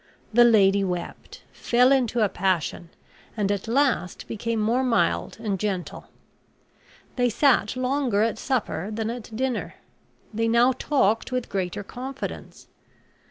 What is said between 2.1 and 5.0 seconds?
a passion, and at last became more